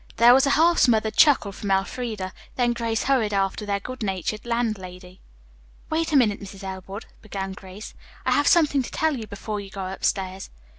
[0.17, 4.47] There was a half smothered chuckle from Elfreda, then Grace hurried after their good natured
[4.47, 5.21] landlady.
[5.91, 6.63] "Wait a minute, Mrs.
[6.63, 7.93] Elwood," began Grace,
[8.25, 10.49] "I have something to tell you before you go upstairs.